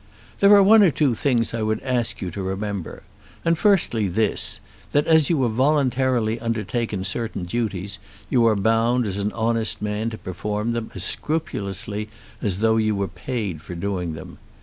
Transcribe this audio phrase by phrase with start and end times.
[0.39, 3.03] There are one or two things I would ask you to remember;
[3.45, 4.59] and firstly this,
[4.93, 10.09] that as you have voluntarily undertaken certain duties you are bound as an honest man
[10.09, 12.09] to perform them as scrupulously
[12.41, 14.39] as though you were paid for doing them.